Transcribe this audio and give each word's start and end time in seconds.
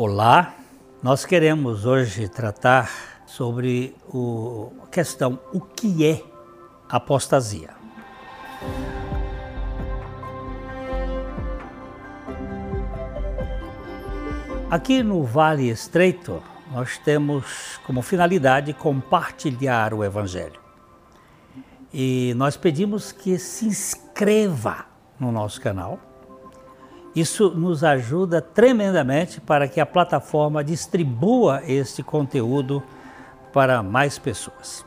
Olá, 0.00 0.54
nós 1.02 1.24
queremos 1.24 1.84
hoje 1.84 2.28
tratar 2.28 2.88
sobre 3.26 3.96
a 4.84 4.86
questão 4.86 5.40
o 5.52 5.60
que 5.60 6.06
é 6.06 6.22
apostasia. 6.88 7.70
Aqui 14.70 15.02
no 15.02 15.24
Vale 15.24 15.68
Estreito, 15.68 16.40
nós 16.70 16.96
temos 16.98 17.80
como 17.84 18.00
finalidade 18.00 18.72
compartilhar 18.74 19.92
o 19.92 20.04
Evangelho. 20.04 20.60
E 21.92 22.34
nós 22.36 22.56
pedimos 22.56 23.10
que 23.10 23.36
se 23.36 23.66
inscreva 23.66 24.86
no 25.18 25.32
nosso 25.32 25.60
canal. 25.60 25.98
Isso 27.18 27.50
nos 27.50 27.82
ajuda 27.82 28.40
tremendamente 28.40 29.40
para 29.40 29.66
que 29.66 29.80
a 29.80 29.86
plataforma 29.86 30.62
distribua 30.62 31.60
este 31.66 32.00
conteúdo 32.00 32.80
para 33.52 33.82
mais 33.82 34.16
pessoas. 34.20 34.86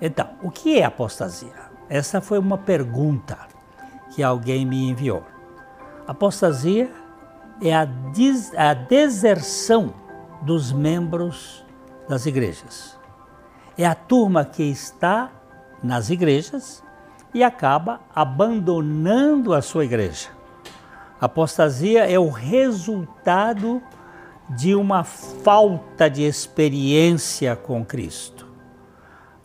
Então, 0.00 0.30
o 0.42 0.50
que 0.50 0.78
é 0.78 0.84
apostasia? 0.84 1.52
Essa 1.90 2.22
foi 2.22 2.38
uma 2.38 2.56
pergunta 2.56 3.36
que 4.14 4.22
alguém 4.22 4.64
me 4.64 4.88
enviou. 4.88 5.22
Apostasia 6.08 6.90
é 7.60 7.74
a, 7.74 7.84
des 7.84 8.54
a 8.54 8.72
deserção 8.72 9.92
dos 10.40 10.72
membros 10.72 11.62
das 12.08 12.24
igrejas. 12.24 12.98
É 13.76 13.84
a 13.84 13.94
turma 13.94 14.42
que 14.42 14.62
está 14.62 15.30
nas 15.82 16.08
igrejas 16.08 16.82
e 17.34 17.44
acaba 17.44 18.00
abandonando 18.14 19.52
a 19.52 19.60
sua 19.60 19.84
igreja. 19.84 20.39
Apostasia 21.20 22.10
é 22.10 22.18
o 22.18 22.28
resultado 22.28 23.82
de 24.56 24.74
uma 24.74 25.04
falta 25.04 26.08
de 26.08 26.22
experiência 26.22 27.54
com 27.54 27.84
Cristo. 27.84 28.46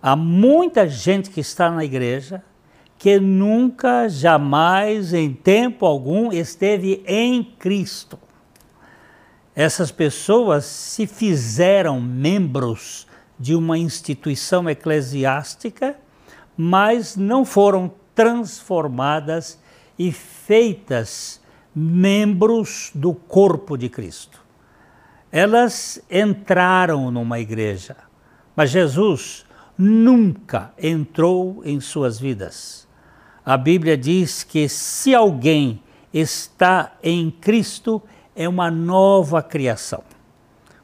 Há 0.01 0.15
muita 0.15 0.87
gente 0.87 1.29
que 1.29 1.41
está 1.41 1.69
na 1.69 1.83
igreja 1.83 2.43
que 2.97 3.19
nunca, 3.19 4.07
jamais, 4.07 5.13
em 5.13 5.33
tempo 5.33 5.85
algum, 5.85 6.31
esteve 6.31 7.03
em 7.05 7.43
Cristo. 7.43 8.17
Essas 9.53 9.91
pessoas 9.91 10.65
se 10.65 11.05
fizeram 11.05 11.99
membros 11.99 13.05
de 13.37 13.53
uma 13.53 13.77
instituição 13.77 14.69
eclesiástica 14.69 15.97
mas 16.57 17.15
não 17.15 17.43
foram 17.43 17.91
transformadas 18.13 19.59
e 19.97 20.11
feitas 20.11 21.41
membros 21.75 22.91
do 22.95 23.13
corpo 23.13 23.77
de 23.77 23.89
Cristo. 23.89 24.41
Elas 25.31 26.01
entraram 26.09 27.11
numa 27.11 27.39
igreja, 27.39 27.97
mas 28.55 28.69
Jesus 28.69 29.45
nunca 29.77 30.73
entrou 30.81 31.61
em 31.65 31.81
suas 31.81 32.17
vidas. 32.17 32.87
A 33.45 33.57
Bíblia 33.57 33.97
diz 33.97 34.43
que 34.43 34.69
se 34.69 35.13
alguém 35.13 35.83
está 36.13 36.93
em 37.03 37.29
Cristo, 37.29 38.01
é 38.33 38.47
uma 38.47 38.71
nova 38.71 39.43
criação. 39.43 40.03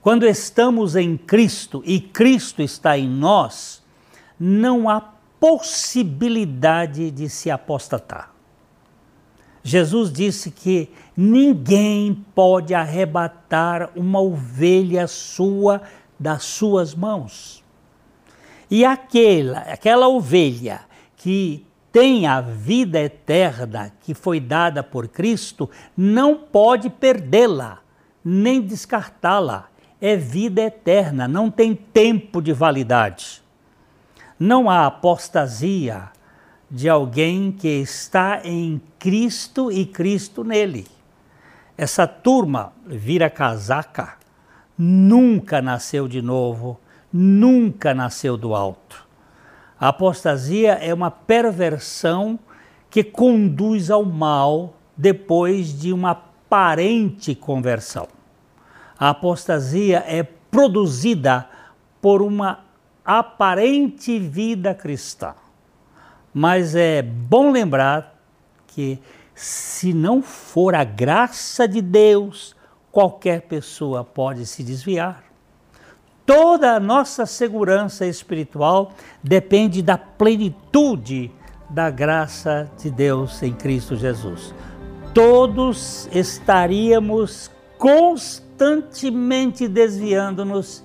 Quando 0.01 0.25
estamos 0.25 0.95
em 0.95 1.15
Cristo 1.15 1.81
e 1.85 1.99
Cristo 1.99 2.61
está 2.61 2.97
em 2.97 3.07
nós, 3.07 3.81
não 4.39 4.89
há 4.89 4.99
possibilidade 5.39 7.11
de 7.11 7.29
se 7.29 7.49
apostatar. 7.49 8.31
Jesus 9.63 10.11
disse 10.11 10.49
que 10.49 10.89
ninguém 11.15 12.25
pode 12.33 12.73
arrebatar 12.73 13.91
uma 13.95 14.19
ovelha 14.19 15.07
sua 15.07 15.81
das 16.19 16.43
suas 16.43 16.95
mãos. 16.95 17.63
E 18.69 18.85
aquela, 18.85 19.59
aquela 19.59 20.07
ovelha 20.07 20.81
que 21.17 21.65
tem 21.91 22.25
a 22.25 22.39
vida 22.39 22.99
eterna 22.99 23.91
que 24.01 24.13
foi 24.13 24.39
dada 24.39 24.81
por 24.81 25.07
Cristo, 25.07 25.69
não 25.95 26.35
pode 26.35 26.89
perdê-la, 26.89 27.79
nem 28.23 28.61
descartá-la. 28.61 29.67
É 29.99 30.15
vida 30.15 30.61
eterna, 30.61 31.27
não 31.27 31.51
tem 31.51 31.75
tempo 31.75 32.41
de 32.41 32.53
validade. 32.53 33.43
Não 34.39 34.69
há 34.69 34.87
apostasia 34.87 36.09
de 36.71 36.87
alguém 36.87 37.51
que 37.51 37.67
está 37.67 38.39
em 38.45 38.81
Cristo 38.97 39.69
e 39.69 39.85
Cristo 39.85 40.41
nele. 40.41 40.87
Essa 41.77 42.07
turma 42.07 42.71
vira 42.85 43.29
casaca, 43.29 44.13
nunca 44.77 45.61
nasceu 45.61 46.07
de 46.07 46.21
novo, 46.21 46.79
nunca 47.11 47.93
nasceu 47.93 48.37
do 48.37 48.55
alto. 48.55 49.05
A 49.77 49.89
apostasia 49.89 50.73
é 50.73 50.93
uma 50.93 51.11
perversão 51.11 52.39
que 52.89 53.03
conduz 53.03 53.91
ao 53.91 54.05
mal 54.05 54.75
depois 54.95 55.77
de 55.77 55.91
uma 55.91 56.11
aparente 56.11 57.35
conversão. 57.35 58.07
A 58.97 59.09
apostasia 59.09 60.03
é 60.07 60.23
produzida 60.23 61.49
por 62.01 62.21
uma 62.21 62.59
aparente 63.03 64.19
vida 64.19 64.73
cristã. 64.73 65.33
Mas 66.33 66.75
é 66.75 67.01
bom 67.01 67.51
lembrar 67.51 68.19
que, 68.67 68.99
se 69.35 69.93
não 69.93 70.21
for 70.21 70.75
a 70.75 70.83
graça 70.83 71.67
de 71.67 71.81
Deus, 71.81 72.55
qualquer 72.91 73.41
pessoa 73.41 74.03
pode 74.03 74.45
se 74.45 74.63
desviar. 74.63 75.23
Toda 76.25 76.75
a 76.75 76.79
nossa 76.79 77.25
segurança 77.25 78.05
espiritual 78.05 78.93
depende 79.23 79.81
da 79.81 79.97
plenitude 79.97 81.31
da 81.69 81.89
graça 81.89 82.69
de 82.77 82.89
Deus 82.89 83.41
em 83.41 83.53
Cristo 83.53 83.95
Jesus. 83.95 84.53
Todos 85.13 86.07
estaríamos 86.11 87.51
constantemente 87.77 89.67
desviando-nos 89.67 90.83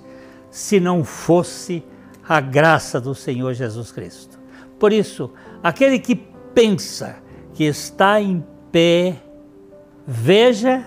se 0.49 0.79
não 0.79 1.03
fosse 1.03 1.83
a 2.27 2.41
graça 2.41 2.99
do 2.99 3.13
Senhor 3.13 3.53
Jesus 3.53 3.91
Cristo. 3.91 4.36
Por 4.79 4.93
isso, 4.93 5.31
aquele 5.63 5.99
que 5.99 6.15
pensa 6.15 7.17
que 7.53 7.63
está 7.63 8.21
em 8.21 8.43
pé, 8.71 9.15
veja 10.05 10.85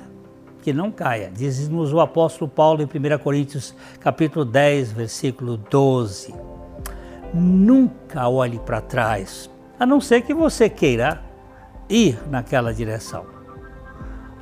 que 0.62 0.72
não 0.72 0.90
caia. 0.90 1.30
Diz-nos 1.34 1.92
o 1.92 2.00
apóstolo 2.00 2.50
Paulo 2.50 2.82
em 2.82 2.84
1 2.84 3.18
Coríntios 3.18 3.74
capítulo 3.98 4.44
10, 4.44 4.92
versículo 4.92 5.56
12. 5.56 6.34
Nunca 7.32 8.28
olhe 8.28 8.58
para 8.58 8.80
trás, 8.80 9.50
a 9.78 9.86
não 9.86 10.00
ser 10.00 10.22
que 10.22 10.34
você 10.34 10.68
queira 10.68 11.22
ir 11.88 12.18
naquela 12.28 12.72
direção. 12.72 13.24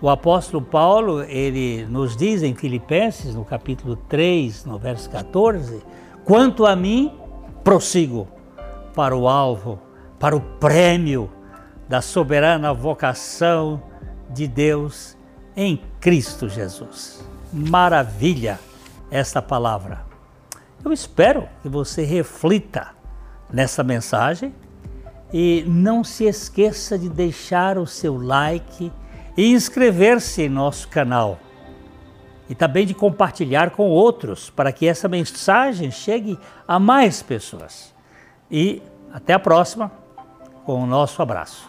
O 0.00 0.09
apóstolo 0.09 0.65
Paulo, 0.65 1.22
ele 1.22 1.84
nos 1.86 2.16
diz 2.16 2.42
em 2.42 2.54
Filipenses, 2.54 3.34
no 3.34 3.44
capítulo 3.44 3.97
3, 3.97 4.65
no 4.65 4.78
verso 4.78 5.10
14, 5.10 5.82
Quanto 6.28 6.66
a 6.66 6.76
mim, 6.76 7.10
prossigo 7.65 8.28
para 8.98 9.16
o 9.16 9.28
alvo, 9.28 9.78
para 10.19 10.34
o 10.34 10.41
prêmio 10.41 11.31
da 11.88 12.03
soberana 12.03 12.75
vocação 12.75 13.81
de 14.28 14.48
Deus 14.48 15.16
em 15.56 15.81
Cristo 16.00 16.48
Jesus. 16.48 17.25
Maravilha 17.53 18.59
esta 19.09 19.41
palavra. 19.41 20.04
Eu 20.84 20.92
espero 20.92 21.48
que 21.62 21.69
você 21.69 22.03
reflita 22.03 22.88
nessa 23.53 23.84
mensagem 23.84 24.53
e 25.32 25.62
não 25.69 26.03
se 26.03 26.25
esqueça 26.25 26.98
de 26.98 27.09
deixar 27.09 27.78
o 27.78 27.86
seu 27.86 28.20
like 28.20 28.92
e 29.36 29.53
inscrever-se 29.53 30.42
em 30.42 30.48
nosso 30.48 30.88
canal 30.88 31.38
e 32.50 32.54
também 32.56 32.84
de 32.84 32.94
compartilhar 32.94 33.71
com 33.71 33.89
outros 33.91 34.50
para 34.50 34.72
que 34.72 34.89
essa 34.89 35.06
mensagem 35.06 35.89
chegue 35.89 36.36
a 36.66 36.80
mais 36.80 37.22
pessoas. 37.22 37.97
E 38.50 38.83
até 39.12 39.33
a 39.33 39.39
próxima 39.39 39.91
com 40.65 40.83
o 40.83 40.86
nosso 40.86 41.22
abraço. 41.22 41.68